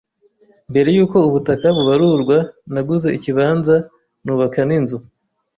[0.71, 2.37] mbere yuko ubutaka bubarurwa
[2.73, 3.75] naguze ikibanza
[4.23, 4.97] nubaka n’inzu